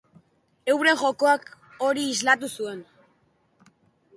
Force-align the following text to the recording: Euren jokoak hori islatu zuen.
Euren 0.75 0.95
jokoak 1.01 1.45
hori 1.89 2.07
islatu 2.15 2.51
zuen. 2.61 2.81